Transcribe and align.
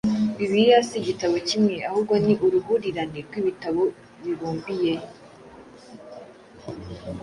Bibiliya 0.37 0.79
si 0.87 0.95
igitabo 1.01 1.35
kimwe 1.49 1.75
ahubwo 1.89 2.13
ni 2.25 2.33
uruhurirane 2.45 3.19
rw‟ibitabo 3.27 3.83
bibumbiye 4.23 4.93